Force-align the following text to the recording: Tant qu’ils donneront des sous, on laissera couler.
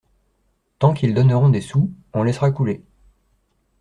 Tant 0.79 0.95
qu’ils 0.95 1.13
donneront 1.13 1.49
des 1.49 1.61
sous, 1.61 1.91
on 2.15 2.23
laissera 2.23 2.49
couler. 2.49 2.81